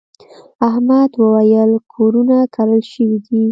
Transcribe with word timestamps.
احمد 0.67 1.11
وويل: 1.23 1.71
کورونه 1.93 2.37
کرل 2.55 2.81
شوي 2.91 3.17
دي. 3.25 3.43